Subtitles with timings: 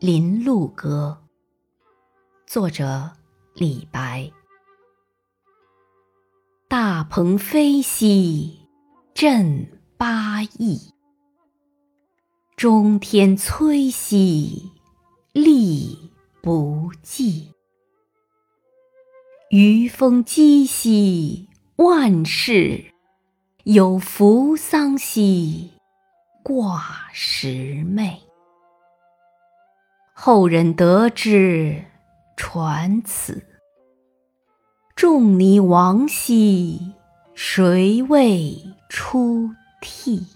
[0.00, 1.24] 林路歌，
[2.46, 3.10] 作者
[3.54, 4.30] 李白。
[6.68, 8.60] 大鹏飞兮
[9.12, 10.94] 振八翼，
[12.56, 14.70] 中天摧兮
[15.32, 17.52] 力不济。
[19.50, 22.94] 余风击兮万事，
[23.64, 25.72] 有扶桑兮
[26.44, 28.27] 挂石妹。
[30.20, 31.84] 后人得之
[32.36, 33.40] 传此，
[34.96, 36.92] 仲尼亡兮
[37.36, 38.52] 谁为
[38.88, 39.48] 出
[39.80, 40.26] 涕？